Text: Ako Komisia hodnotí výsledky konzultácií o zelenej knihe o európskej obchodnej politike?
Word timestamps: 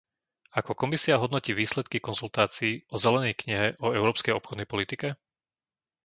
Ako 0.59 0.71
Komisia 0.81 1.21
hodnotí 1.21 1.51
výsledky 1.61 1.97
konzultácií 2.07 2.73
o 2.89 2.95
zelenej 3.03 3.33
knihe 3.41 3.67
o 3.77 3.87
európskej 3.99 4.33
obchodnej 4.39 4.65
politike? 4.73 5.07